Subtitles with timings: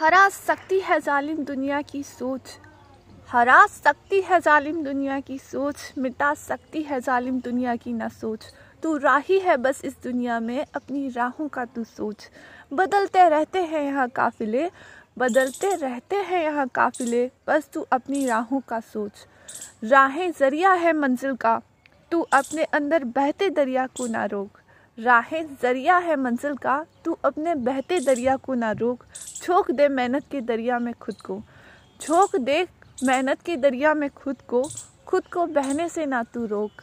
[0.00, 2.40] हरा सकती है जालिम दुनिया की सोच।
[3.32, 8.44] हरा सकती है जालिम दुनिया की सोच, मिटा सकती है जालिम दुनिया की ना सोच।
[8.82, 12.28] तू राही है बस इस दुनिया में, अपनी राहों का तू सोच।
[12.72, 14.70] बदलते रहते हैं यहाँ काफिले,
[15.18, 19.26] बदलते रहते हैं यहाँ काफिले, बस तू अपनी राहों का सोच।
[19.84, 21.60] राहें ज़रिया है मंजिल का,
[22.10, 24.60] तू अपने अंदर बहते दरिया को ना रोक।
[24.98, 29.04] राहें ज़रिया है मंजिल का, तू अपने बहते दरिया को ना रोक।
[29.42, 31.40] झोंक दे मेहनत के दरिया में खुद को।
[32.00, 32.66] झोंक दे
[33.04, 34.62] मेहनत के दरिया में खुद को
[35.06, 36.82] खुद को बहने से ना तू रोक।